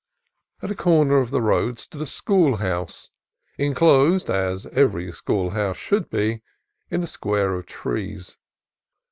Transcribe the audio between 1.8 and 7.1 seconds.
a school house, enclosed, as every school house should be, in a